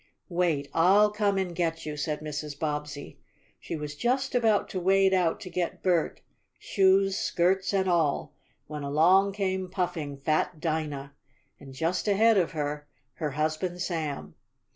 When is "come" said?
1.11-1.37